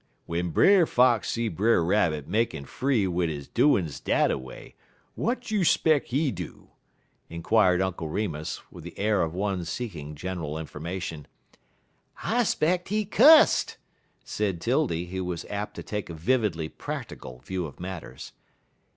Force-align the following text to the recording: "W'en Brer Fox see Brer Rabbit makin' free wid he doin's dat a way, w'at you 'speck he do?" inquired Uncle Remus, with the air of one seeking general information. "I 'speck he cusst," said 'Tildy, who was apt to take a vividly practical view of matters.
"W'en 0.25 0.49
Brer 0.49 0.87
Fox 0.87 1.29
see 1.29 1.47
Brer 1.47 1.83
Rabbit 1.85 2.27
makin' 2.27 2.65
free 2.65 3.05
wid 3.05 3.29
he 3.29 3.41
doin's 3.53 3.99
dat 3.99 4.31
a 4.31 4.37
way, 4.39 4.73
w'at 5.15 5.51
you 5.51 5.63
'speck 5.63 6.07
he 6.07 6.31
do?" 6.31 6.71
inquired 7.29 7.83
Uncle 7.83 8.09
Remus, 8.09 8.63
with 8.71 8.83
the 8.83 8.97
air 8.97 9.21
of 9.21 9.35
one 9.35 9.63
seeking 9.63 10.15
general 10.15 10.57
information. 10.57 11.27
"I 12.23 12.41
'speck 12.45 12.87
he 12.87 13.05
cusst," 13.05 13.77
said 14.23 14.59
'Tildy, 14.59 15.05
who 15.11 15.23
was 15.23 15.45
apt 15.51 15.75
to 15.75 15.83
take 15.83 16.09
a 16.09 16.15
vividly 16.15 16.67
practical 16.67 17.37
view 17.41 17.67
of 17.67 17.79
matters. 17.79 18.31